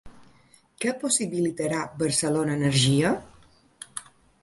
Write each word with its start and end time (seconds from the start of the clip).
Què 0.85 0.93
possibilitarà 1.03 1.83
Barcelona 2.01 2.59
Energia? 2.63 3.15